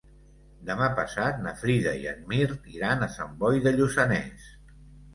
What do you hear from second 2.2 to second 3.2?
Mirt iran a